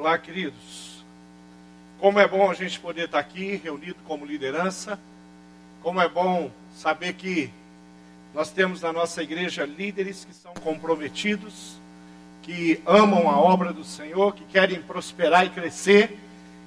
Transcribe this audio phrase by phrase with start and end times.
[0.00, 1.04] Olá, queridos.
[1.98, 4.98] Como é bom a gente poder estar aqui reunido como liderança.
[5.82, 7.50] Como é bom saber que
[8.32, 11.78] nós temos na nossa igreja líderes que são comprometidos,
[12.40, 16.18] que amam a obra do Senhor, que querem prosperar e crescer.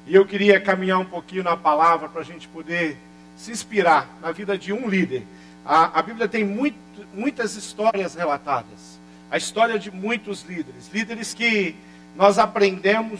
[0.06, 2.96] E eu queria caminhar um pouquinho na palavra para a gente poder
[3.36, 5.26] se inspirar na vida de um líder.
[5.66, 6.78] A, a Bíblia tem muito,
[7.12, 9.00] muitas histórias relatadas.
[9.32, 10.92] A história de muitos líderes.
[10.94, 11.76] Líderes que
[12.16, 13.20] nós aprendemos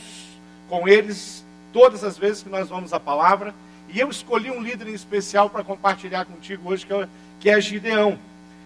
[0.70, 3.54] com eles todas as vezes que nós vamos à palavra.
[3.90, 7.08] E eu escolhi um líder em especial para compartilhar contigo hoje, que é,
[7.40, 8.18] que é Gideão.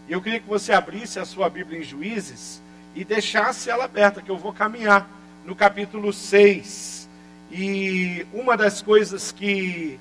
[0.07, 2.61] Eu queria que você abrisse a sua Bíblia em Juízes
[2.95, 5.07] e deixasse ela aberta, que eu vou caminhar
[5.45, 7.07] no capítulo 6.
[7.51, 9.99] E uma das coisas que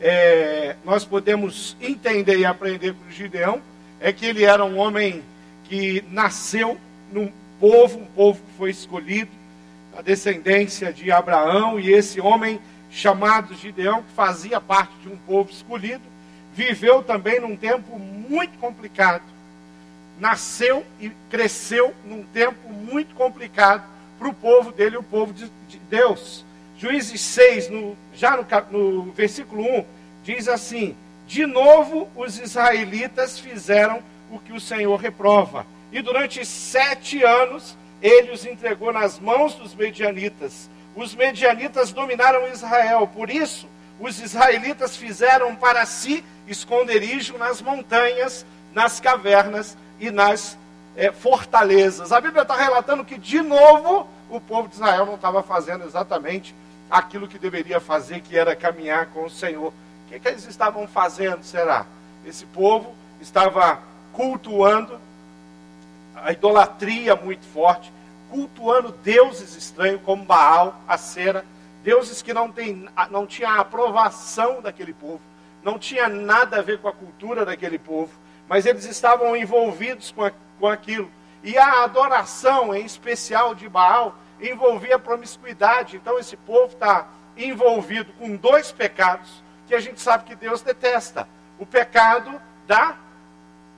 [0.00, 3.60] é, nós podemos entender e aprender com Gideão
[4.00, 5.22] é que ele era um homem
[5.64, 6.78] que nasceu
[7.12, 9.30] num povo, um povo que foi escolhido,
[9.96, 15.50] a descendência de Abraão, e esse homem chamado Gideão, que fazia parte de um povo
[15.50, 16.02] escolhido,
[16.54, 19.22] viveu também num tempo muito complicado.
[20.18, 23.84] Nasceu e cresceu num tempo muito complicado
[24.18, 26.44] para o povo dele, o povo de, de Deus.
[26.76, 28.36] Juízes 6, no, já
[28.70, 29.84] no, no versículo 1,
[30.24, 35.64] diz assim: De novo os israelitas fizeram o que o Senhor reprova.
[35.92, 40.70] E durante sete anos ele os entregou nas mãos dos medianitas.
[40.94, 43.68] Os medianitas dominaram Israel, por isso
[44.00, 50.56] os israelitas fizeram para si esconderijo nas montanhas, nas cavernas e nas
[50.96, 52.12] é, fortalezas.
[52.12, 56.54] A Bíblia está relatando que, de novo, o povo de Israel não estava fazendo exatamente
[56.90, 59.68] aquilo que deveria fazer, que era caminhar com o Senhor.
[59.68, 61.84] O que, que eles estavam fazendo, será?
[62.24, 63.80] Esse povo estava
[64.12, 64.98] cultuando
[66.24, 67.92] a idolatria muito forte,
[68.30, 71.44] cultuando deuses estranhos como Baal, a Cera,
[71.82, 75.20] deuses que não, tem, não tinham a aprovação daquele povo,
[75.62, 78.12] não tinha nada a ver com a cultura daquele povo,
[78.48, 81.10] mas eles estavam envolvidos com, a, com aquilo.
[81.42, 85.96] E a adoração, em especial de Baal, envolvia promiscuidade.
[85.96, 91.28] Então esse povo está envolvido com dois pecados que a gente sabe que Deus detesta:
[91.58, 92.96] o pecado da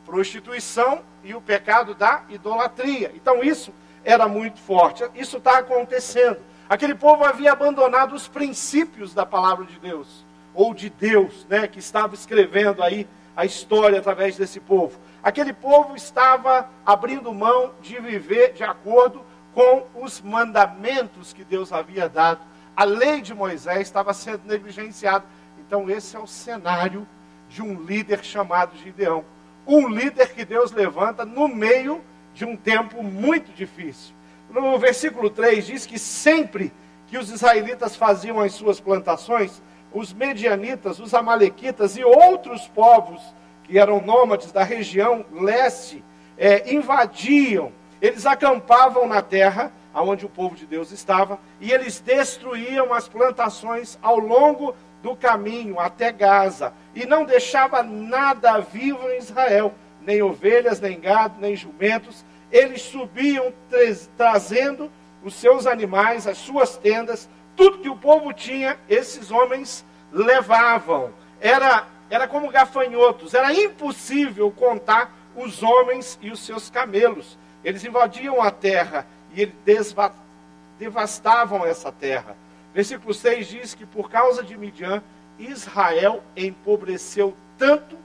[0.06, 3.12] prostituição e o pecado da idolatria.
[3.14, 3.72] Então isso
[4.04, 5.04] era muito forte.
[5.14, 6.38] Isso está acontecendo.
[6.68, 11.80] Aquele povo havia abandonado os princípios da palavra de Deus, ou de Deus, né, que
[11.80, 14.98] estava escrevendo aí a história através desse povo.
[15.22, 22.08] Aquele povo estava abrindo mão de viver de acordo com os mandamentos que Deus havia
[22.08, 22.40] dado.
[22.76, 25.24] A lei de Moisés estava sendo negligenciada.
[25.58, 27.06] Então, esse é o cenário
[27.48, 29.24] de um líder chamado Gideão
[29.66, 32.02] um líder que Deus levanta no meio
[32.34, 34.14] de um tempo muito difícil.
[34.50, 36.72] No versículo 3 diz que sempre
[37.06, 39.62] que os israelitas faziam as suas plantações,
[39.92, 43.22] os medianitas, os amalequitas e outros povos
[43.64, 46.04] que eram nômades da região leste
[46.36, 52.94] é, invadiam, eles acampavam na terra onde o povo de Deus estava e eles destruíam
[52.94, 59.74] as plantações ao longo do caminho até Gaza e não deixava nada vivo em Israel,
[60.02, 62.24] nem ovelhas, nem gado, nem jumentos.
[62.50, 63.52] Eles subiam
[64.16, 64.90] trazendo
[65.22, 71.12] os seus animais, as suas tendas, tudo que o povo tinha, esses homens levavam.
[71.40, 77.38] Era, era como gafanhotos, era impossível contar os homens e os seus camelos.
[77.64, 79.94] Eles invadiam a terra e eles
[80.78, 82.36] devastavam essa terra.
[82.74, 85.02] Versículo 6 diz que por causa de Midian,
[85.38, 87.96] Israel empobreceu tanto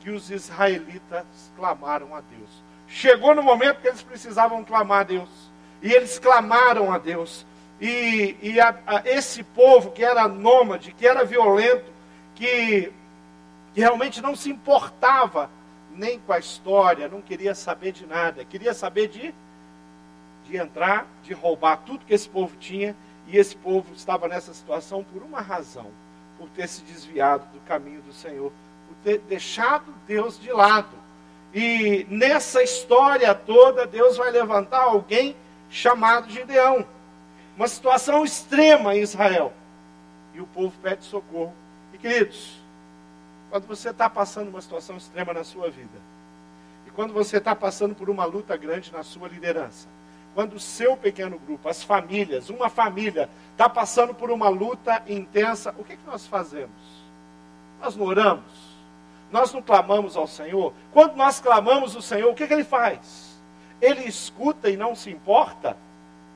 [0.00, 1.24] que os israelitas
[1.56, 2.62] clamaram a Deus.
[2.86, 5.50] Chegou no momento que eles precisavam clamar a Deus.
[5.82, 7.46] E eles clamaram a Deus.
[7.80, 11.90] E, e a, a, esse povo que era nômade, que era violento,
[12.34, 12.92] que,
[13.74, 15.50] que realmente não se importava
[15.94, 19.34] nem com a história, não queria saber de nada, queria saber de,
[20.44, 25.04] de entrar, de roubar tudo que esse povo tinha e esse povo estava nessa situação
[25.04, 25.90] por uma razão:
[26.38, 28.52] por ter se desviado do caminho do Senhor,
[28.88, 31.04] por ter deixado Deus de lado.
[31.52, 35.36] E nessa história toda, Deus vai levantar alguém
[35.70, 36.84] chamado Gideão.
[37.56, 39.52] Uma situação extrema em Israel.
[40.34, 41.54] E o povo pede socorro.
[41.92, 42.60] E queridos,
[43.50, 46.00] quando você está passando uma situação extrema na sua vida,
[46.88, 49.86] e quando você está passando por uma luta grande na sua liderança,
[50.34, 55.74] quando o seu pequeno grupo, as famílias, uma família, está passando por uma luta intensa,
[55.78, 56.74] o que, que nós fazemos?
[57.80, 58.74] Nós não oramos?
[59.30, 60.72] Nós não clamamos ao Senhor?
[60.92, 63.38] Quando nós clamamos o Senhor, o que, que Ele faz?
[63.80, 65.76] Ele escuta e não se importa?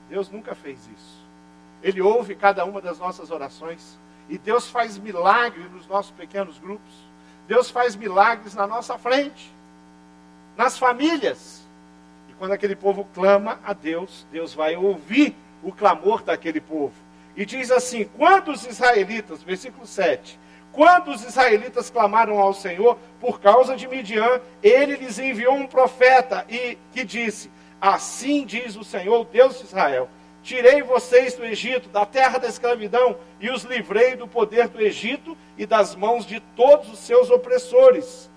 [0.09, 1.19] Deus nunca fez isso.
[1.81, 3.97] Ele ouve cada uma das nossas orações.
[4.27, 6.93] E Deus faz milagres nos nossos pequenos grupos.
[7.47, 9.51] Deus faz milagres na nossa frente,
[10.55, 11.58] nas famílias.
[12.39, 16.93] Quando aquele povo clama a Deus, Deus vai ouvir o clamor daquele povo.
[17.35, 20.39] E diz assim: quando os israelitas, versículo 7,
[20.71, 26.45] quando os israelitas clamaram ao Senhor por causa de Midian, ele lhes enviou um profeta
[26.47, 27.51] e que disse:
[27.81, 30.07] Assim diz o Senhor, Deus de Israel:
[30.41, 35.37] Tirei vocês do Egito, da terra da escravidão, e os livrei do poder do Egito
[35.57, 38.29] e das mãos de todos os seus opressores.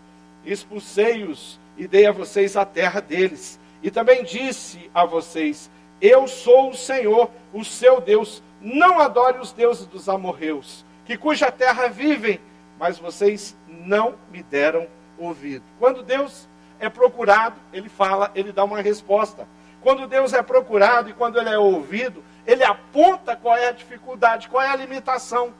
[0.44, 3.62] Expulsei-os e dei a vocês a terra deles.
[3.82, 5.70] E também disse a vocês:
[6.00, 8.43] Eu sou o Senhor, o seu Deus.
[8.61, 12.40] Não adore os deuses dos amorreus, que cuja terra vivem,
[12.79, 14.87] mas vocês não me deram
[15.19, 15.64] ouvido.
[15.81, 16.46] Quando Deus
[16.79, 19.46] é procurado, ele fala, ele dá uma resposta.
[19.81, 24.49] Quando Deus é procurado e quando ele é ouvido, ele aponta qual é a dificuldade,
[24.49, 25.52] qual é a limitação,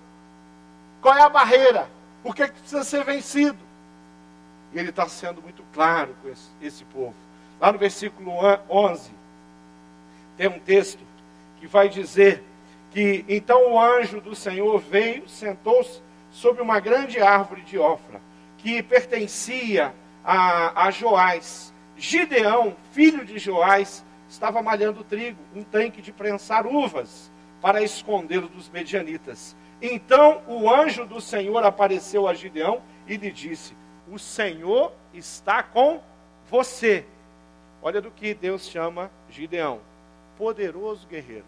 [1.01, 1.89] qual é a barreira,
[2.23, 3.59] o que, é que precisa ser vencido.
[4.73, 7.15] E ele está sendo muito claro com esse, esse povo.
[7.63, 8.33] Lá no versículo
[8.69, 9.13] 11,
[10.37, 10.99] tem um texto
[11.61, 12.43] que vai dizer
[12.91, 18.21] que então o anjo do Senhor veio, sentou-se sobre uma grande árvore de Ofra,
[18.59, 19.95] que pertencia
[20.25, 21.73] a, a Joás.
[21.97, 27.31] Gideão, filho de Joás, estava malhando trigo, um tanque de prensar uvas,
[27.61, 29.55] para escondê-lo dos medianitas.
[29.81, 33.77] Então o anjo do Senhor apareceu a Gideão e lhe disse:
[34.11, 36.01] O Senhor está com
[36.51, 37.07] você.
[37.83, 39.81] Olha do que Deus chama Gideão:
[40.39, 41.45] poderoso guerreiro.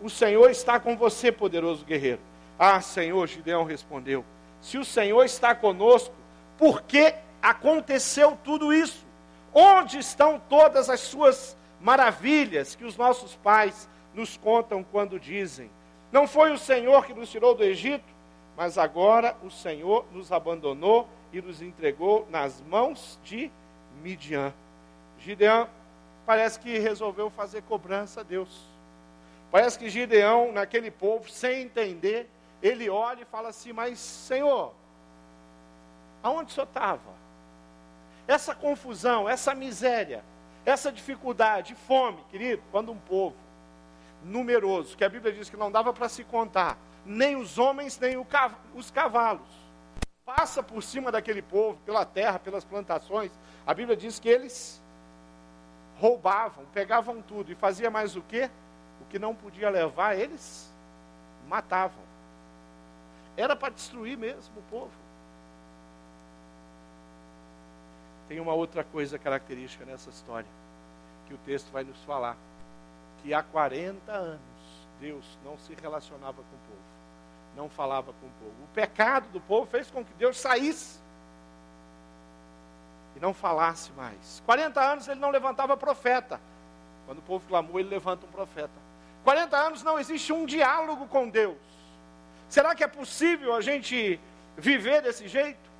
[0.00, 2.20] O Senhor está com você, poderoso guerreiro.
[2.58, 4.24] Ah, Senhor, Gideão respondeu:
[4.60, 6.14] Se o Senhor está conosco,
[6.56, 9.04] por que aconteceu tudo isso?
[9.52, 15.70] Onde estão todas as suas maravilhas que os nossos pais nos contam quando dizem:
[16.12, 18.14] Não foi o Senhor que nos tirou do Egito,
[18.56, 23.50] mas agora o Senhor nos abandonou e nos entregou nas mãos de
[24.00, 24.52] Midian.
[25.24, 25.68] Gideão
[26.26, 28.68] parece que resolveu fazer cobrança a Deus.
[29.50, 32.28] Parece que Gideão, naquele povo, sem entender,
[32.62, 34.74] ele olha e fala assim: Mas, Senhor,
[36.22, 37.14] aonde o senhor estava?
[38.28, 40.22] Essa confusão, essa miséria,
[40.64, 43.36] essa dificuldade, fome, querido, quando um povo
[44.22, 48.16] numeroso, que a Bíblia diz que não dava para se contar, nem os homens, nem
[48.74, 49.48] os cavalos,
[50.24, 53.30] passa por cima daquele povo, pela terra, pelas plantações,
[53.66, 54.82] a Bíblia diz que eles
[55.98, 58.50] roubavam, pegavam tudo e fazia mais o quê?
[59.00, 60.72] O que não podia levar, eles
[61.48, 62.02] matavam.
[63.36, 64.92] Era para destruir mesmo o povo.
[68.28, 70.48] Tem uma outra coisa característica nessa história,
[71.26, 72.36] que o texto vai nos falar,
[73.22, 74.40] que há 40 anos
[75.00, 76.82] Deus não se relacionava com o povo,
[77.54, 78.64] não falava com o povo.
[78.64, 81.03] O pecado do povo fez com que Deus saísse
[83.16, 84.42] e não falasse mais.
[84.46, 86.40] 40 anos ele não levantava profeta.
[87.06, 88.72] Quando o povo clamou, ele levanta um profeta.
[89.24, 91.56] 40 anos não existe um diálogo com Deus.
[92.48, 94.20] Será que é possível a gente
[94.56, 95.70] viver desse jeito?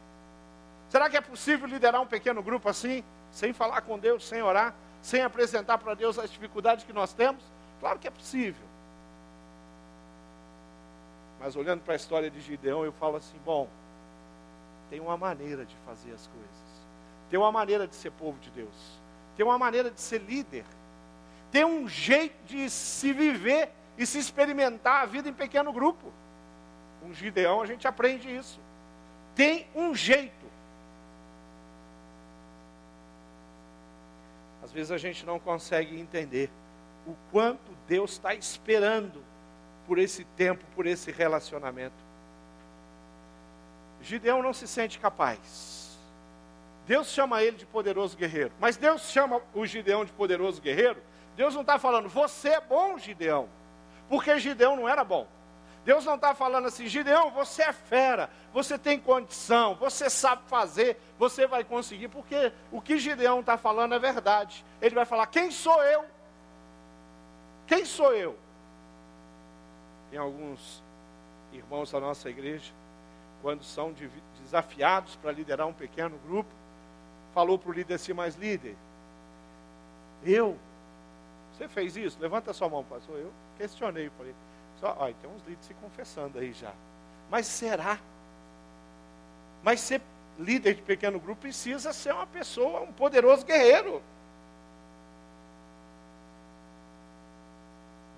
[0.88, 4.74] Será que é possível liderar um pequeno grupo assim, sem falar com Deus, sem orar,
[5.02, 7.42] sem apresentar para Deus as dificuldades que nós temos?
[7.80, 8.64] Claro que é possível.
[11.40, 13.68] Mas olhando para a história de Gideão, eu falo assim: bom,
[14.88, 16.63] tem uma maneira de fazer as coisas,
[17.34, 19.02] tem uma maneira de ser povo de Deus,
[19.36, 20.64] tem uma maneira de ser líder,
[21.50, 26.12] tem um jeito de se viver e se experimentar a vida em pequeno grupo.
[27.00, 28.60] Com Gideão a gente aprende isso.
[29.34, 30.46] Tem um jeito.
[34.62, 36.48] Às vezes a gente não consegue entender
[37.04, 39.24] o quanto Deus está esperando
[39.88, 41.96] por esse tempo, por esse relacionamento.
[44.00, 45.73] Gideão não se sente capaz.
[46.86, 48.52] Deus chama ele de poderoso guerreiro.
[48.60, 51.02] Mas Deus chama o Gideão de poderoso guerreiro.
[51.36, 53.48] Deus não está falando, você é bom, Gideão.
[54.08, 55.26] Porque Gideão não era bom.
[55.84, 60.98] Deus não está falando assim, Gideão, você é fera, você tem condição, você sabe fazer,
[61.18, 64.64] você vai conseguir, porque o que Gideão está falando é verdade.
[64.80, 66.06] Ele vai falar: quem sou eu?
[67.66, 68.38] Quem sou eu?
[70.10, 70.82] Tem alguns
[71.52, 72.72] irmãos da nossa igreja,
[73.42, 73.94] quando são
[74.42, 76.50] desafiados para liderar um pequeno grupo,
[77.34, 78.76] falou para o líder assim, mas líder,
[80.24, 80.56] eu,
[81.52, 82.16] você fez isso?
[82.20, 83.18] Levanta sua mão, pastor.
[83.18, 84.34] Eu questionei, falei,
[84.80, 86.72] só, ó, tem uns líderes se confessando aí já.
[87.30, 87.98] Mas será?
[89.62, 90.00] Mas ser
[90.38, 94.02] líder de pequeno grupo precisa ser uma pessoa, um poderoso guerreiro.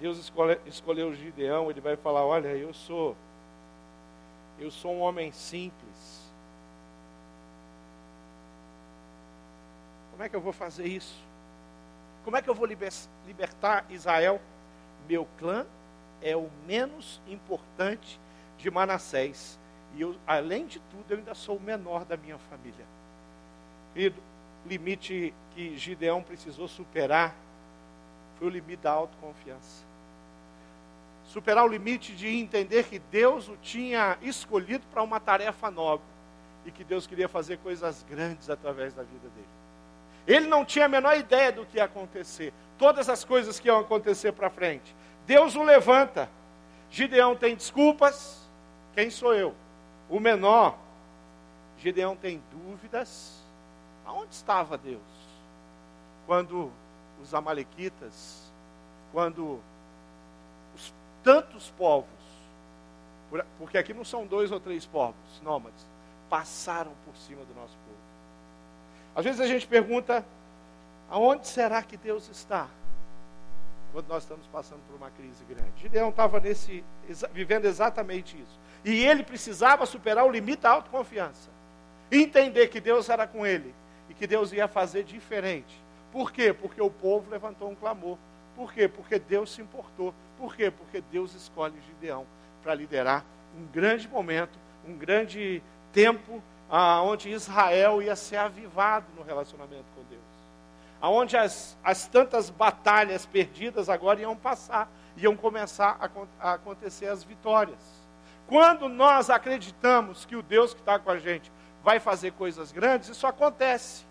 [0.00, 3.16] Deus escolhe, escolheu Gideão, ele vai falar: Olha, eu sou,
[4.58, 6.25] eu sou um homem simples.
[10.16, 11.14] Como é que eu vou fazer isso?
[12.24, 14.40] Como é que eu vou libertar Israel?
[15.06, 15.66] Meu clã
[16.22, 18.18] é o menos importante
[18.56, 19.58] de Manassés.
[19.94, 22.86] E eu, além de tudo, eu ainda sou o menor da minha família.
[23.92, 24.18] Querido,
[24.64, 27.34] o limite que Gideão precisou superar
[28.38, 29.84] foi o limite da autoconfiança.
[31.26, 36.06] Superar o limite de entender que Deus o tinha escolhido para uma tarefa nobre
[36.64, 39.65] e que Deus queria fazer coisas grandes através da vida dele.
[40.26, 43.78] Ele não tinha a menor ideia do que ia acontecer, todas as coisas que iam
[43.78, 44.94] acontecer para frente.
[45.26, 46.28] Deus o levanta.
[46.90, 48.48] Gideão tem desculpas.
[48.94, 49.54] Quem sou eu?
[50.08, 50.76] O menor.
[51.78, 53.42] Gideão tem dúvidas.
[54.04, 55.02] Aonde estava Deus?
[56.26, 56.72] Quando
[57.22, 58.52] os amalequitas,
[59.12, 59.60] quando
[60.74, 60.92] os
[61.22, 62.08] tantos povos,
[63.58, 65.86] porque aqui não são dois ou três povos nômades,
[66.28, 67.76] passaram por cima do nosso.
[69.16, 70.24] Às vezes a gente pergunta:
[71.08, 72.68] aonde será que Deus está?
[73.92, 75.72] Quando nós estamos passando por uma crise grande.
[75.80, 76.84] Gideão estava nesse,
[77.32, 78.60] vivendo exatamente isso.
[78.84, 81.48] E ele precisava superar o limite da autoconfiança.
[82.12, 83.74] Entender que Deus era com ele
[84.10, 85.82] e que Deus ia fazer diferente.
[86.12, 86.52] Por quê?
[86.52, 88.18] Porque o povo levantou um clamor.
[88.54, 88.86] Por quê?
[88.86, 90.14] Porque Deus se importou.
[90.36, 90.70] Por quê?
[90.70, 92.26] Porque Deus escolhe Gideão
[92.62, 93.24] para liderar
[93.56, 100.22] um grande momento, um grande tempo aonde Israel ia ser avivado no relacionamento com Deus.
[101.00, 107.22] Aonde as, as tantas batalhas perdidas agora iam passar, iam começar a, a acontecer as
[107.22, 107.78] vitórias.
[108.46, 111.50] Quando nós acreditamos que o Deus que está com a gente
[111.82, 114.04] vai fazer coisas grandes, isso acontece.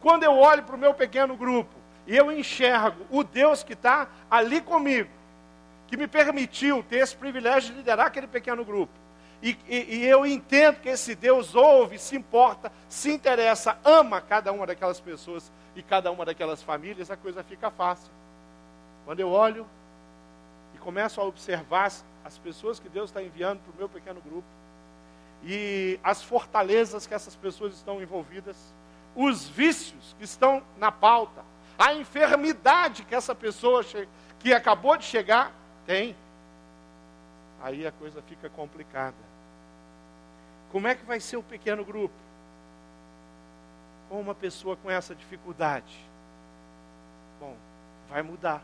[0.00, 1.74] Quando eu olho para o meu pequeno grupo
[2.06, 5.10] e eu enxergo o Deus que está ali comigo,
[5.86, 8.92] que me permitiu ter esse privilégio de liderar aquele pequeno grupo,
[9.42, 14.52] e, e, e, eu entendo que esse Deus ouve, se importa, se interessa, ama cada
[14.52, 18.10] uma daquelas pessoas e cada uma daquelas famílias, a coisa fica fácil.
[19.04, 19.64] Quando eu olho
[20.74, 21.92] e começo a observar
[22.24, 24.46] as pessoas que Deus está enviando para o meu pequeno grupo
[25.44, 28.56] e as fortalezas que essas pessoas estão envolvidas,
[29.14, 31.44] os vícios que estão na pauta,
[31.78, 33.84] a enfermidade que essa pessoa
[34.40, 35.52] que acabou de chegar
[35.86, 36.16] tem,
[37.62, 39.27] aí a coisa fica complicada.
[40.70, 42.14] Como é que vai ser o pequeno grupo?
[44.08, 46.06] Com uma pessoa com essa dificuldade?
[47.40, 47.56] Bom,
[48.08, 48.62] vai mudar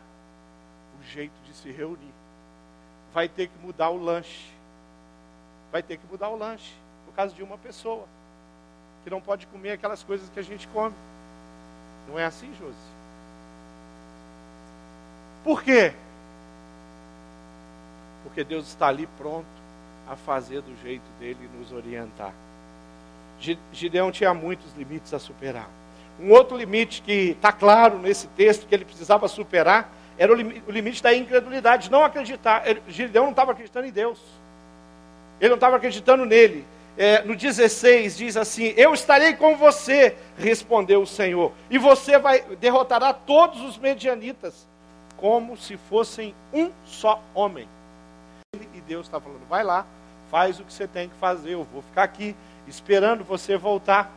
[0.99, 2.13] o jeito de se reunir.
[3.13, 4.51] Vai ter que mudar o lanche.
[5.71, 8.05] Vai ter que mudar o lanche por causa de uma pessoa
[9.03, 10.95] que não pode comer aquelas coisas que a gente come.
[12.07, 12.75] Não é assim, Josi?
[15.43, 15.93] Por quê?
[18.23, 19.64] Porque Deus está ali pronto
[20.07, 22.33] a fazer do jeito dele e nos orientar.
[23.71, 25.69] Gideão tinha muitos limites a superar.
[26.19, 30.61] Um outro limite que está claro nesse texto que ele precisava superar era o, lim
[30.65, 32.63] o limite da incredulidade, não acreditar.
[32.87, 34.19] Gideão não estava acreditando em Deus.
[35.39, 36.65] Ele não estava acreditando nele.
[36.97, 42.41] É, no 16 diz assim: Eu estarei com você, respondeu o Senhor, e você vai
[42.59, 44.65] derrotará todos os medianitas,
[45.17, 47.67] como se fossem um só homem.
[48.87, 49.85] Deus está falando: vai lá,
[50.29, 52.35] faz o que você tem que fazer, eu vou ficar aqui
[52.67, 54.11] esperando você voltar.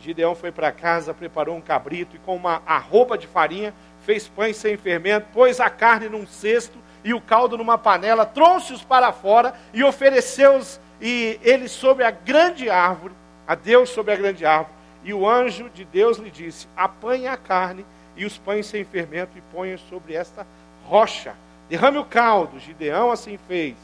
[0.00, 3.72] Gideão foi para casa, preparou um cabrito e com uma arroba de farinha
[4.04, 8.82] fez pães sem fermento, pôs a carne num cesto e o caldo numa panela, trouxe-os
[8.82, 13.14] para fora e ofereceu-os e ele sobre a grande árvore,
[13.46, 14.74] a Deus sobre a grande árvore.
[15.02, 17.84] E o anjo de Deus lhe disse: Apanhe a carne
[18.16, 20.46] e os pães sem fermento e ponha sobre esta
[20.84, 21.34] rocha.
[21.68, 22.58] Derrame o caldo.
[22.58, 23.76] Gideão assim fez.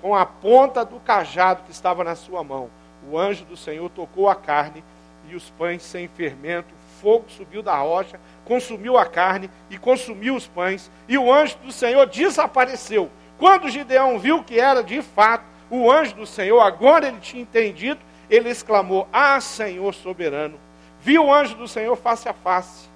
[0.00, 2.70] Com a ponta do cajado que estava na sua mão,
[3.10, 4.84] o anjo do Senhor tocou a carne
[5.28, 6.74] e os pães sem fermento.
[7.00, 10.90] Fogo subiu da rocha, consumiu a carne e consumiu os pães.
[11.08, 13.10] E o anjo do Senhor desapareceu.
[13.38, 18.00] Quando Gideão viu que era de fato o anjo do Senhor, agora ele tinha entendido,
[18.30, 20.58] ele exclamou: Ah, Senhor soberano!
[21.00, 22.88] Viu o anjo do Senhor face a face.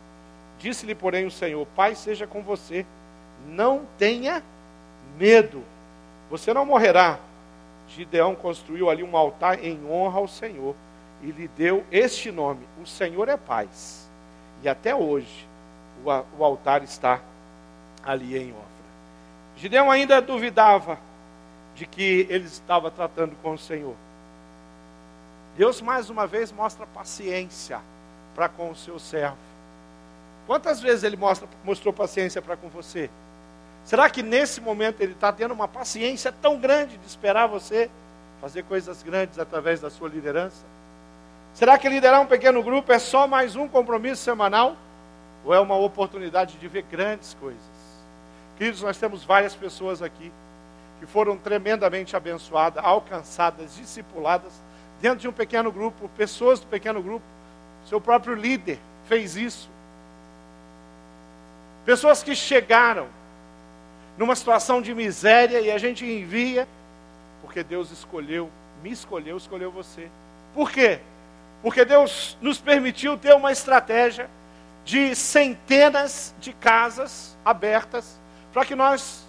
[0.59, 2.87] Disse-lhe, porém, o Senhor: Pai seja com você
[3.49, 4.43] não tenha
[5.19, 5.63] medo,
[6.31, 7.19] você não morrerá.
[7.89, 10.77] Gideão construiu ali um altar em honra ao Senhor
[11.23, 14.09] e lhe deu este nome: O Senhor é paz.
[14.63, 15.49] E até hoje
[16.05, 17.21] o, altar está
[18.05, 18.65] ali em Ofra.
[19.57, 20.99] Gideão ainda duvidava
[21.75, 23.95] de que ele estava tratando com o Senhor.
[25.57, 27.81] Deus mais uma vez mostra paciência
[28.35, 29.37] para com o seu servo.
[30.47, 33.11] Quantas vezes ele mostra, mostrou paciência para com você?
[33.85, 37.91] Será que nesse momento ele está tendo uma paciência tão grande de esperar você
[38.41, 40.65] fazer coisas grandes através da sua liderança?
[41.55, 44.77] Será que liderar um pequeno grupo é só mais um compromisso semanal?
[45.45, 47.61] Ou é uma oportunidade de ver grandes coisas?
[48.57, 50.31] Queridos, nós temos várias pessoas aqui
[50.99, 54.53] que foram tremendamente abençoadas, alcançadas, discipuladas
[55.01, 57.25] dentro de um pequeno grupo, pessoas do pequeno grupo.
[57.87, 59.71] Seu próprio líder fez isso.
[61.87, 63.09] Pessoas que chegaram
[64.21, 66.69] numa situação de miséria e a gente envia,
[67.41, 68.51] porque Deus escolheu,
[68.83, 70.11] me escolheu, escolheu você.
[70.53, 71.01] Por quê?
[71.63, 74.29] Porque Deus nos permitiu ter uma estratégia
[74.85, 78.21] de centenas de casas abertas
[78.53, 79.27] para que nós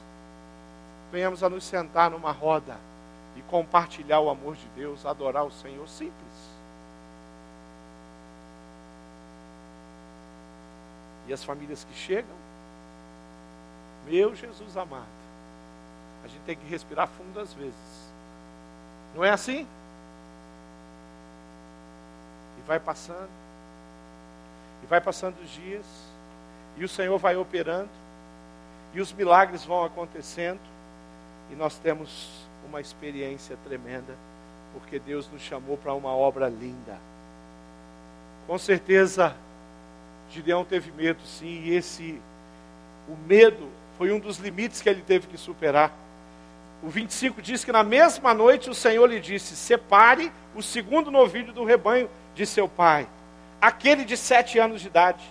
[1.10, 2.75] venhamos a nos sentar numa roda
[3.38, 6.12] e compartilhar o amor de Deus, adorar o Senhor simples.
[11.29, 12.36] E as famílias que chegam,
[14.05, 15.05] meu Jesus amado,
[16.24, 18.12] a gente tem que respirar fundo às vezes.
[19.15, 19.67] Não é assim?
[22.58, 23.29] E vai passando,
[24.84, 25.86] e vai passando os dias,
[26.77, 27.89] e o Senhor vai operando,
[28.93, 30.60] e os milagres vão acontecendo,
[31.51, 34.15] e nós temos uma experiência tremenda,
[34.74, 36.98] porque Deus nos chamou para uma obra linda.
[38.48, 39.36] Com certeza,
[40.29, 42.22] Gideão teve medo, sim, e esse,
[43.08, 43.67] o medo
[44.01, 45.93] foi um dos limites que ele teve que superar.
[46.81, 51.53] O 25 diz que na mesma noite o Senhor lhe disse: Separe o segundo novilho
[51.53, 53.08] do rebanho de seu pai,
[53.62, 55.24] aquele de sete anos de idade.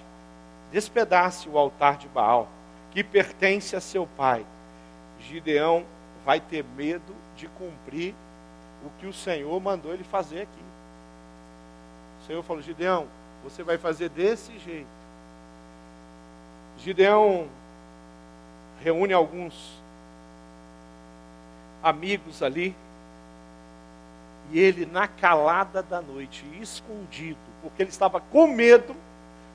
[0.70, 2.48] Despedace o altar de Baal,
[2.92, 4.46] que pertence a seu pai.
[5.18, 5.84] Gideão
[6.24, 8.14] vai ter medo de cumprir
[8.86, 10.64] o que o Senhor mandou ele fazer aqui.
[12.22, 13.08] O Senhor falou: Gideão,
[13.42, 14.86] você vai fazer desse jeito.
[16.78, 17.48] Gideão
[18.82, 19.80] reúne alguns
[21.82, 22.74] amigos ali,
[24.52, 28.96] e ele, na calada da noite, escondido, porque ele estava com medo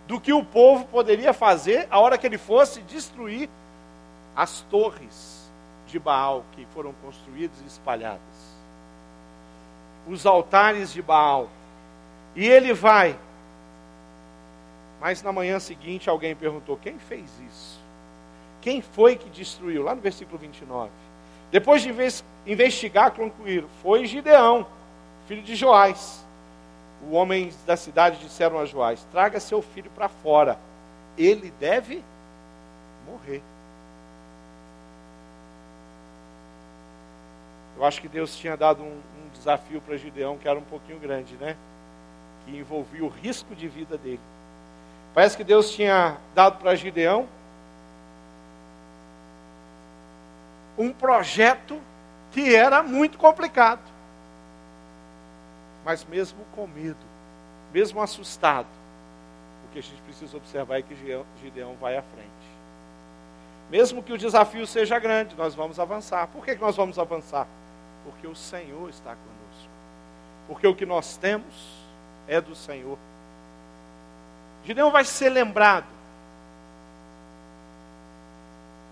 [0.08, 3.50] do que o povo poderia fazer a hora que ele fosse destruir
[4.36, 5.52] as torres
[5.88, 8.20] de Baal que foram construídas e espalhadas.
[10.08, 11.50] Os altares de Baal.
[12.36, 13.18] E ele vai.
[15.02, 17.85] Mas na manhã seguinte alguém perguntou: quem fez isso?
[18.66, 19.84] Quem foi que destruiu?
[19.84, 20.90] Lá no versículo 29.
[21.52, 21.94] Depois de
[22.48, 24.66] investigar, concluíram: foi Gideão,
[25.28, 26.26] filho de Joás.
[27.06, 30.58] Os homens da cidade disseram a Joás: traga seu filho para fora,
[31.16, 32.04] ele deve
[33.06, 33.44] morrer.
[37.78, 40.98] Eu acho que Deus tinha dado um, um desafio para Gideão que era um pouquinho
[40.98, 41.56] grande, né?
[42.48, 44.22] Que envolvia o risco de vida dele.
[45.14, 47.28] Parece que Deus tinha dado para Gideão
[50.78, 51.82] um projeto
[52.32, 53.82] que era muito complicado.
[55.84, 57.06] Mas mesmo com medo,
[57.72, 58.68] mesmo assustado,
[59.66, 60.96] o que a gente precisa observar é que
[61.42, 62.30] Gideão vai à frente.
[63.70, 66.28] Mesmo que o desafio seja grande, nós vamos avançar.
[66.28, 67.48] Por que nós vamos avançar?
[68.04, 69.70] Porque o Senhor está conosco.
[70.48, 71.86] Porque o que nós temos
[72.28, 72.98] é do Senhor.
[74.64, 75.86] Gideão vai ser lembrado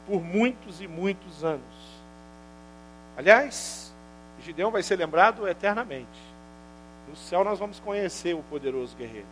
[0.06, 1.73] por muitos e muitos anos.
[3.18, 3.94] Aliás,
[4.42, 6.08] Gideão vai ser lembrado eternamente.
[7.08, 9.28] No céu nós vamos conhecer o poderoso guerreiro,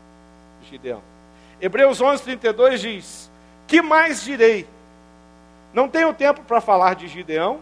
[0.69, 1.01] Gideão.
[1.59, 3.31] Hebreus 11, 32 diz:
[3.67, 4.67] Que mais direi?
[5.73, 7.59] Não tenho tempo para falar de Gideão,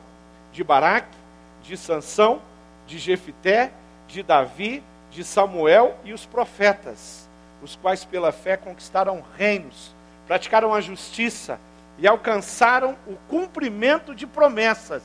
[0.52, 1.16] de Baraque,
[1.62, 2.42] de Sansão,
[2.88, 3.72] de Jefité,
[4.08, 7.30] de Davi, de Samuel e os profetas,
[7.62, 9.94] os quais pela fé conquistaram reinos,
[10.28, 11.60] praticaram a justiça,
[11.98, 15.04] e alcançaram o cumprimento de promessas.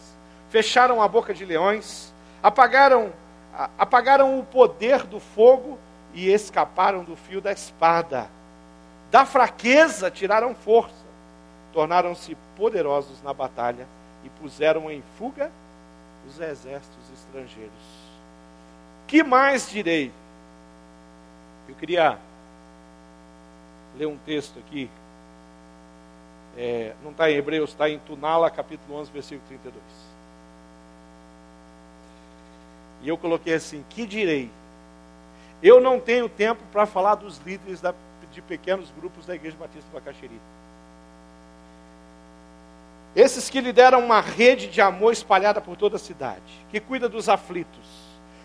[0.54, 3.12] Fecharam a boca de leões, apagaram,
[3.76, 5.76] apagaram o poder do fogo
[6.12, 8.28] e escaparam do fio da espada.
[9.10, 10.94] Da fraqueza tiraram força,
[11.72, 13.84] tornaram-se poderosos na batalha
[14.22, 15.50] e puseram em fuga
[16.28, 17.72] os exércitos estrangeiros.
[19.08, 20.12] Que mais direi?
[21.68, 22.16] Eu queria
[23.98, 24.88] ler um texto aqui
[26.56, 29.82] é, não está em Hebreus, está em Tunala, capítulo 11, versículo 32.
[33.04, 34.50] E eu coloquei assim: Que direi?
[35.62, 37.94] Eu não tenho tempo para falar dos líderes da,
[38.32, 40.40] de pequenos grupos da Igreja Batista do Bacaxiri.
[43.14, 47.28] Esses que lideram uma rede de amor espalhada por toda a cidade, que cuida dos
[47.28, 47.86] aflitos,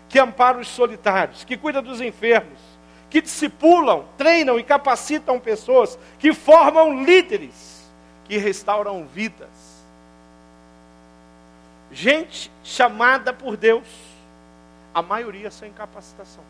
[0.08, 2.60] que ampara os solitários, que cuida dos enfermos,
[3.08, 7.90] que discipulam, treinam e capacitam pessoas, que formam líderes
[8.24, 9.48] que restauram vidas.
[11.90, 14.09] Gente chamada por Deus,
[14.94, 16.42] a maioria sem capacitação.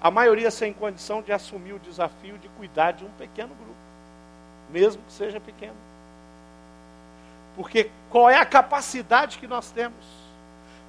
[0.00, 3.74] A maioria sem condição de assumir o desafio de cuidar de um pequeno grupo,
[4.70, 5.76] mesmo que seja pequeno.
[7.56, 10.06] Porque qual é a capacidade que nós temos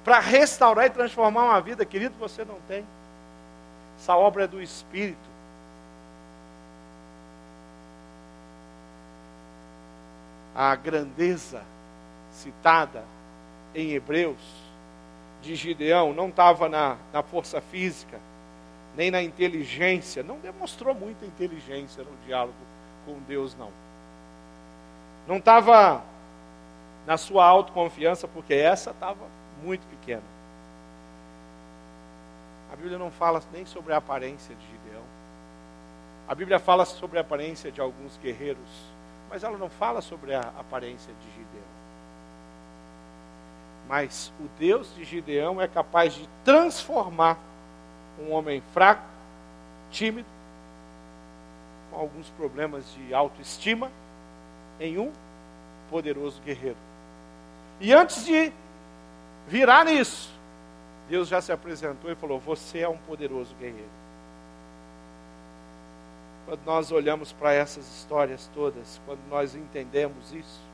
[0.04, 2.14] para restaurar e transformar uma vida, querido?
[2.20, 2.86] Você não tem.
[3.98, 5.18] Essa obra é do Espírito.
[10.54, 11.62] A grandeza
[12.30, 13.02] citada
[13.74, 14.69] em Hebreus
[15.42, 18.18] de Gideão não estava na, na força física,
[18.96, 22.54] nem na inteligência, não demonstrou muita inteligência no diálogo
[23.06, 23.70] com Deus, não.
[25.26, 26.02] Não estava
[27.06, 29.24] na sua autoconfiança, porque essa estava
[29.62, 30.22] muito pequena.
[32.72, 35.02] A Bíblia não fala nem sobre a aparência de Gideão.
[36.28, 38.70] A Bíblia fala sobre a aparência de alguns guerreiros,
[39.28, 41.79] mas ela não fala sobre a aparência de Gideão.
[43.90, 47.36] Mas o Deus de Gideão é capaz de transformar
[48.20, 49.02] um homem fraco,
[49.90, 50.28] tímido,
[51.90, 53.90] com alguns problemas de autoestima,
[54.78, 55.10] em um
[55.90, 56.76] poderoso guerreiro.
[57.80, 58.52] E antes de
[59.48, 60.30] virar nisso,
[61.08, 63.90] Deus já se apresentou e falou: Você é um poderoso guerreiro.
[66.46, 70.69] Quando nós olhamos para essas histórias todas, quando nós entendemos isso,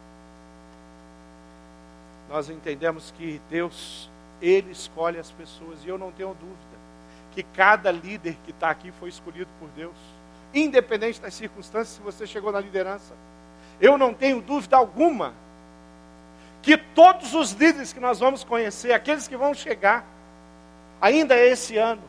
[2.28, 4.10] nós entendemos que Deus,
[4.40, 6.76] Ele escolhe as pessoas, e eu não tenho dúvida
[7.32, 9.96] que cada líder que está aqui foi escolhido por Deus,
[10.54, 13.14] independente das circunstâncias, se você chegou na liderança.
[13.78, 15.34] Eu não tenho dúvida alguma
[16.62, 20.04] que todos os líderes que nós vamos conhecer, aqueles que vão chegar
[21.00, 22.02] ainda esse ano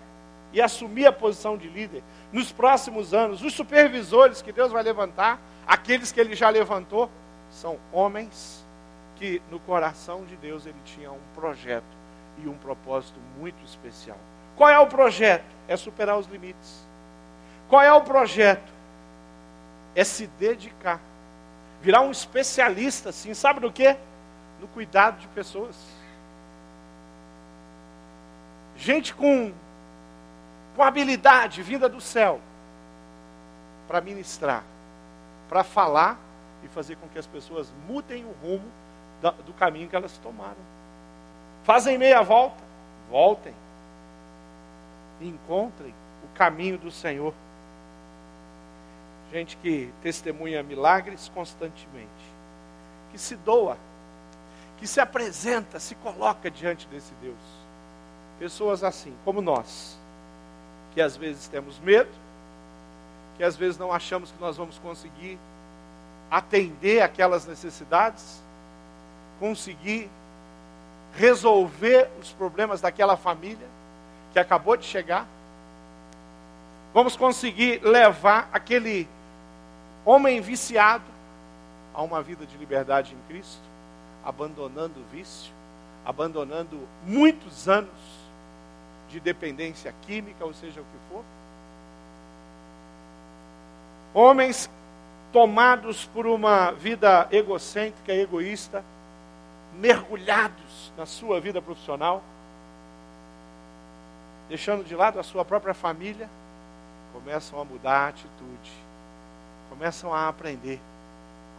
[0.53, 2.01] e assumir a posição de líder,
[2.31, 7.11] nos próximos anos, os supervisores que Deus vai levantar, aqueles que Ele já levantou,
[7.51, 8.65] são homens
[9.17, 11.97] que no coração de Deus ele tinha um projeto
[12.37, 14.17] e um propósito muito especial.
[14.55, 15.45] Qual é o projeto?
[15.67, 16.87] É superar os limites.
[17.67, 18.71] Qual é o projeto?
[19.95, 20.99] É se dedicar.
[21.81, 23.95] Virar um especialista, assim, sabe do que?
[24.59, 25.75] No cuidado de pessoas.
[28.75, 29.51] Gente com,
[30.75, 32.39] com habilidade vinda do céu
[33.87, 34.63] para ministrar,
[35.49, 36.19] para falar
[36.63, 38.71] e fazer com que as pessoas mudem o rumo
[39.21, 40.55] do caminho que elas tomaram.
[41.63, 42.63] Fazem meia volta,
[43.09, 43.53] voltem.
[45.19, 47.33] Encontrem o caminho do Senhor.
[49.31, 52.07] Gente que testemunha milagres constantemente,
[53.11, 53.77] que se doa,
[54.77, 57.35] que se apresenta, se coloca diante desse Deus.
[58.39, 59.97] Pessoas assim, como nós,
[60.93, 62.11] que às vezes temos medo,
[63.35, 65.37] que às vezes não achamos que nós vamos conseguir
[66.29, 68.41] atender aquelas necessidades,
[69.39, 70.09] conseguir
[71.13, 73.67] resolver os problemas daquela família,
[74.33, 75.25] que acabou de chegar.
[76.93, 79.07] Vamos conseguir levar aquele
[80.05, 81.03] homem viciado
[81.93, 83.61] a uma vida de liberdade em Cristo,
[84.23, 85.51] abandonando o vício,
[86.05, 87.89] abandonando muitos anos
[89.09, 91.23] de dependência química, ou seja o que for.
[94.13, 94.69] Homens
[95.31, 98.83] tomados por uma vida egocêntrica, egoísta,
[99.79, 102.23] mergulhados na sua vida profissional
[104.47, 106.29] deixando de lado a sua própria família,
[107.13, 108.71] começam a mudar a atitude,
[109.69, 110.79] começam a aprender,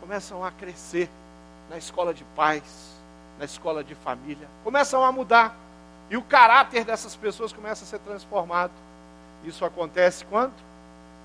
[0.01, 1.09] começam a crescer
[1.69, 2.97] na escola de pais,
[3.39, 5.55] na escola de família, começam a mudar.
[6.11, 8.73] E o caráter dessas pessoas começa a ser transformado.
[9.45, 10.55] Isso acontece quando?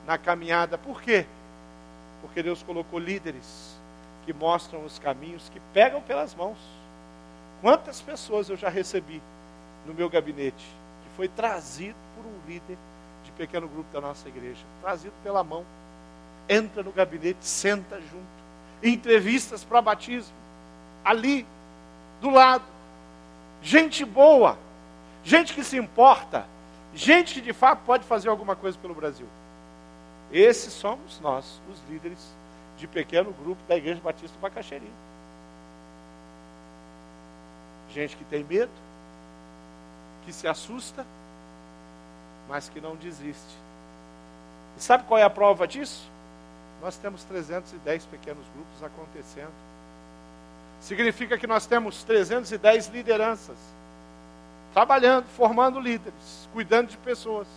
[0.05, 0.77] Na caminhada.
[0.77, 1.25] Por quê?
[2.19, 3.77] Porque Deus colocou líderes
[4.25, 6.57] que mostram os caminhos, que pegam pelas mãos.
[7.63, 9.21] Quantas pessoas eu já recebi
[9.87, 10.65] no meu gabinete
[11.15, 12.77] foi trazido por um líder
[13.23, 15.63] de pequeno grupo da nossa igreja, trazido pela mão.
[16.49, 18.43] Entra no gabinete, senta junto.
[18.83, 20.33] Entrevistas para batismo,
[21.05, 21.45] ali,
[22.19, 22.65] do lado.
[23.61, 24.57] Gente boa,
[25.23, 26.45] gente que se importa,
[26.93, 29.27] gente que de fato pode fazer alguma coisa pelo Brasil.
[30.33, 32.19] Esses somos nós, os líderes
[32.77, 34.91] de pequeno grupo da Igreja Batista do Bacaxeri.
[37.93, 38.71] Gente que tem medo,
[40.25, 41.05] que se assusta,
[42.49, 43.55] mas que não desiste.
[44.77, 46.09] E sabe qual é a prova disso?
[46.81, 49.53] Nós temos 310 pequenos grupos acontecendo.
[50.81, 53.57] Significa que nós temos 310 lideranças
[54.73, 57.47] trabalhando, formando líderes, cuidando de pessoas,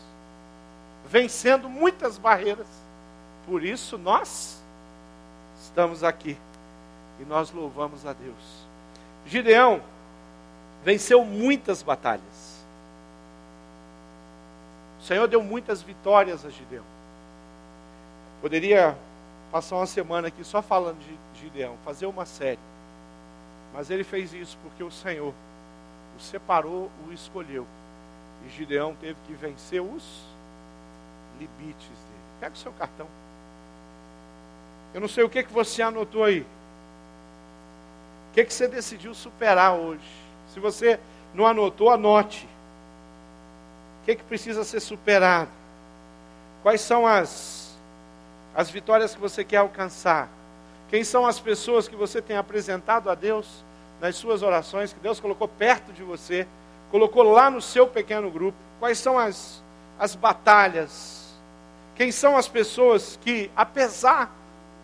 [1.09, 2.67] vencendo muitas barreiras.
[3.47, 4.63] Por isso nós
[5.63, 6.37] estamos aqui
[7.19, 8.67] e nós louvamos a Deus.
[9.25, 9.83] Gideão
[10.85, 12.65] venceu muitas batalhas.
[15.01, 16.85] O Senhor deu muitas vitórias a Gideão.
[18.41, 18.97] Poderia
[19.51, 22.59] passar uma semana aqui só falando de Gideão, fazer uma série.
[23.73, 25.33] Mas ele fez isso porque o Senhor
[26.17, 27.67] o separou, o escolheu.
[28.47, 30.25] E Gideão teve que vencer os
[31.39, 32.41] limites dele.
[32.41, 33.07] Pega o seu cartão.
[34.95, 36.41] Eu não sei o que, que você anotou aí.
[36.41, 40.26] O que, que você decidiu superar hoje?
[40.53, 40.99] Se você
[41.35, 42.49] não anotou, anote.
[44.03, 45.51] O que, que precisa ser superado?
[46.63, 47.77] Quais são as,
[48.55, 50.29] as vitórias que você quer alcançar?
[50.89, 53.65] Quem são as pessoas que você tem apresentado a Deus
[54.01, 56.47] nas suas orações, que Deus colocou perto de você,
[56.91, 58.57] colocou lá no seu pequeno grupo?
[58.79, 59.63] Quais são as,
[59.99, 61.35] as batalhas?
[61.97, 64.31] Quem são as pessoas que, apesar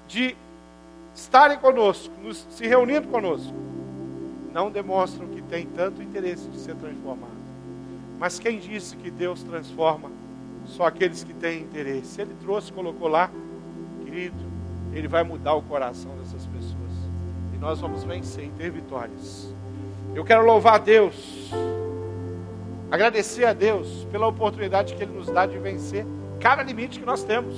[0.08, 0.36] de
[1.14, 3.52] estarem conosco, nos, se reunindo conosco,
[4.52, 7.42] não demonstram que tem tanto interesse de ser transformado.
[8.18, 10.10] Mas quem disse que Deus transforma
[10.66, 12.20] só aqueles que têm interesse?
[12.20, 13.30] Ele trouxe, colocou lá,
[14.04, 14.36] querido,
[14.92, 16.76] ele vai mudar o coração dessas pessoas.
[17.54, 19.52] E nós vamos vencer e ter vitórias.
[20.14, 21.50] Eu quero louvar a Deus,
[22.90, 26.04] agradecer a Deus pela oportunidade que Ele nos dá de vencer
[26.38, 27.56] cada limite que nós temos.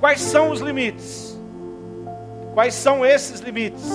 [0.00, 1.38] Quais são os limites?
[2.54, 3.90] Quais são esses limites?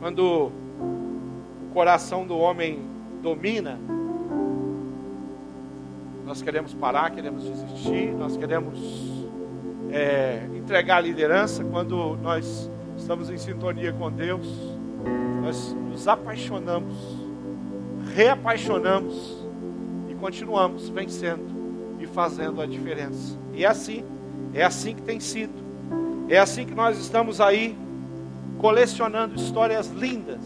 [0.00, 2.78] Quando o coração do homem
[3.20, 3.78] domina,
[6.24, 8.78] nós queremos parar, queremos desistir, nós queremos
[9.90, 11.64] é, entregar a liderança.
[11.64, 14.46] Quando nós estamos em sintonia com Deus,
[15.42, 16.94] nós nos apaixonamos,
[18.14, 19.44] reapaixonamos
[20.08, 21.48] e continuamos vencendo
[21.98, 23.36] e fazendo a diferença.
[23.52, 24.04] E é assim,
[24.54, 25.54] é assim que tem sido,
[26.28, 27.76] é assim que nós estamos aí
[28.58, 30.40] colecionando histórias lindas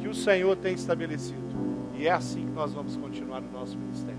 [0.00, 1.40] que o Senhor tem estabelecido.
[1.96, 4.18] E é assim que nós vamos continuar no nosso ministério.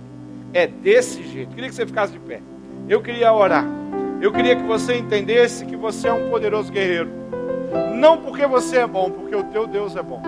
[0.53, 1.53] É desse jeito.
[1.53, 2.41] Queria que você ficasse de pé.
[2.87, 3.65] Eu queria orar.
[4.21, 7.09] Eu queria que você entendesse que você é um poderoso guerreiro.
[7.95, 10.21] Não porque você é bom, porque o teu Deus é bom.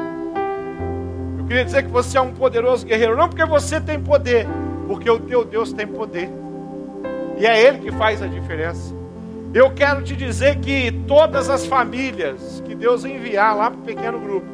[1.37, 4.47] Eu queria dizer que você é um poderoso guerreiro, não porque você tem poder,
[4.87, 6.29] porque o teu Deus tem poder.
[7.37, 8.93] E é Ele que faz a diferença.
[9.55, 14.19] Eu quero te dizer que todas as famílias que Deus enviar lá para o pequeno
[14.19, 14.45] grupo,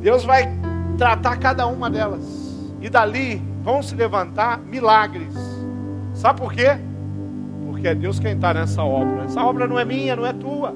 [0.00, 0.48] Deus vai
[0.96, 2.22] tratar cada uma delas.
[2.80, 5.34] E dali vão se levantar milagres.
[6.14, 6.78] Sabe por quê?
[7.66, 9.24] Porque é Deus quem está nessa obra.
[9.24, 10.72] Essa obra não é minha, não é tua.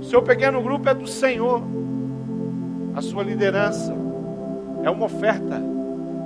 [0.00, 1.62] O seu pequeno grupo é do Senhor.
[2.94, 3.96] A sua liderança
[4.84, 5.58] é uma oferta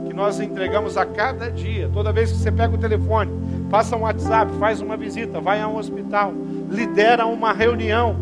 [0.09, 1.89] que nós entregamos a cada dia.
[1.93, 3.42] Toda vez que você pega o telefone,
[3.73, 6.35] passa um WhatsApp, faz uma visita, vai a um hospital,
[6.71, 8.15] lidera uma reunião,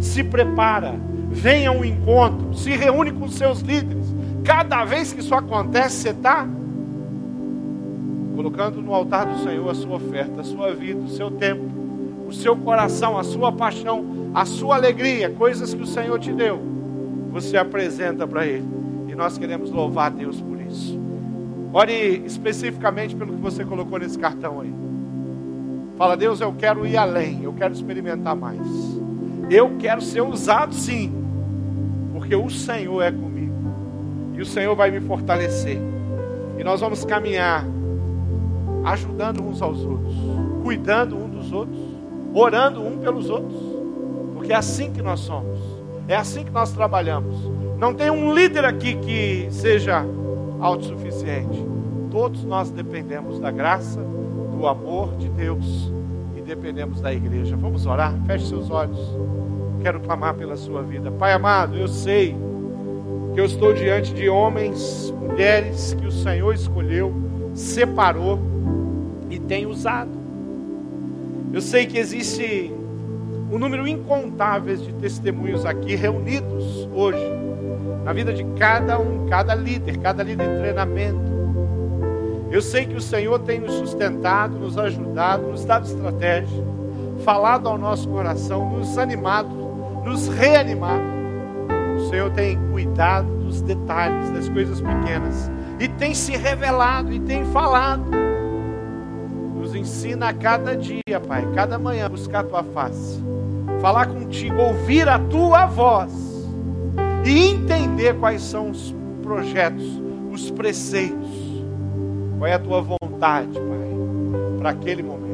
[0.00, 0.94] se prepara,
[1.28, 4.06] vem a um encontro, se reúne com seus líderes.
[4.42, 6.48] Cada vez que isso acontece, você está
[8.34, 11.62] colocando no altar do Senhor a sua oferta, a sua vida, o seu tempo,
[12.26, 16.58] o seu coração, a sua paixão, a sua alegria, coisas que o Senhor te deu,
[17.30, 18.66] você apresenta para Ele.
[19.08, 20.99] E nós queremos louvar Deus por isso.
[21.72, 24.72] Ore especificamente pelo que você colocou nesse cartão aí.
[25.96, 28.60] Fala, Deus, eu quero ir além, eu quero experimentar mais.
[29.50, 31.12] Eu quero ser usado sim,
[32.12, 33.54] porque o Senhor é comigo.
[34.34, 35.78] E o Senhor vai me fortalecer.
[36.58, 37.64] E nós vamos caminhar
[38.84, 40.14] ajudando uns aos outros,
[40.62, 41.78] cuidando um dos outros,
[42.34, 43.58] orando um pelos outros,
[44.34, 45.58] porque é assim que nós somos,
[46.08, 47.36] é assim que nós trabalhamos.
[47.78, 50.04] Não tem um líder aqui que seja
[50.60, 51.64] autossuficiente.
[52.10, 54.00] Todos nós dependemos da graça,
[54.52, 55.92] do amor de Deus
[56.36, 57.56] e dependemos da igreja.
[57.56, 58.14] Vamos orar?
[58.26, 58.98] Feche seus olhos.
[59.82, 61.10] Quero clamar pela sua vida.
[61.10, 62.36] Pai amado, eu sei
[63.32, 67.14] que eu estou diante de homens, mulheres que o Senhor escolheu,
[67.54, 68.38] separou
[69.30, 70.10] e tem usado.
[71.52, 72.72] Eu sei que existe
[73.50, 77.18] um número incontável de testemunhos aqui reunidos hoje,
[78.04, 81.30] na vida de cada um, cada líder, cada líder de treinamento.
[82.50, 86.64] Eu sei que o Senhor tem nos sustentado, nos ajudado, nos dado estratégia,
[87.24, 89.48] falado ao nosso coração, nos animado,
[90.04, 91.04] nos reanimado.
[91.96, 97.44] O Senhor tem cuidado dos detalhes, das coisas pequenas, e tem se revelado e tem
[97.46, 98.20] falado
[99.60, 103.22] nos ensina a cada dia, Pai, cada manhã, buscar a tua face,
[103.80, 106.29] falar contigo, ouvir a tua voz
[107.24, 109.84] e entender quais são os projetos,
[110.32, 111.28] os preceitos,
[112.38, 115.30] qual é a tua vontade, Pai, para aquele momento.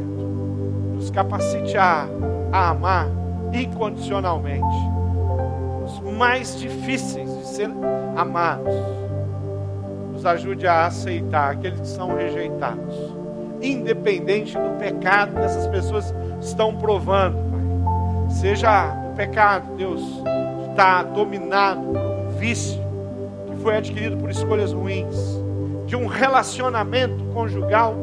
[0.95, 2.09] Nos capacite a,
[2.53, 3.09] a amar
[3.53, 4.65] incondicionalmente.
[5.85, 7.71] Os mais difíceis de ser
[8.17, 8.75] amados.
[10.13, 12.95] Nos ajude a aceitar aqueles que são rejeitados.
[13.63, 18.31] Independente do pecado que essas pessoas estão provando, Pai.
[18.31, 20.03] Seja o pecado, Deus,
[20.77, 22.79] está dominado por um vício
[23.47, 25.17] que foi adquirido por escolhas ruins,
[25.87, 27.97] de um relacionamento conjugal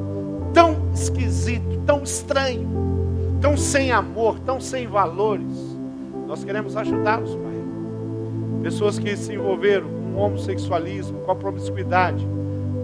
[0.56, 2.68] tão esquisito, tão estranho,
[3.40, 5.78] tão sem amor, tão sem valores.
[6.26, 7.54] Nós queremos ajudá-los, Pai.
[8.64, 12.28] Pessoas que se envolveram com homossexualismo, com a promiscuidade,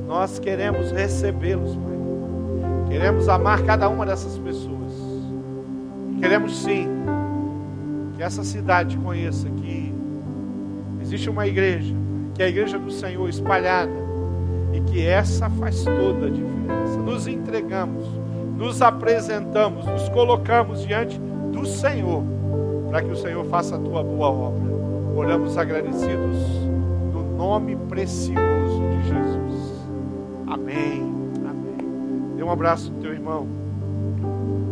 [0.07, 2.89] nós queremos recebê-los, Pai.
[2.89, 4.93] Queremos amar cada uma dessas pessoas.
[6.19, 6.87] Queremos sim
[8.19, 9.95] que essa cidade conheça que
[11.01, 11.95] existe uma igreja,
[12.35, 13.93] que é a igreja do Senhor espalhada,
[14.73, 16.97] e que essa faz toda a diferença.
[16.97, 18.05] Nos entregamos,
[18.57, 21.17] nos apresentamos, nos colocamos diante
[21.53, 22.21] do Senhor,
[22.89, 24.69] para que o Senhor faça a tua boa obra.
[25.15, 26.35] Oramos agradecidos
[27.13, 29.87] no nome precioso de Jesus.
[30.45, 31.09] Amém.
[31.49, 32.35] Amém.
[32.35, 33.58] Dê um abraço no teu irmão.